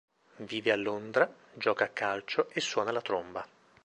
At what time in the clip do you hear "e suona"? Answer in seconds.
2.49-2.91